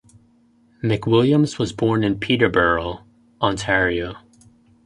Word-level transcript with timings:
McWilliams 0.81 1.59
was 1.59 1.73
born 1.73 2.03
in 2.03 2.17
Peterborough, 2.17 3.05
Ontario. 3.39 4.15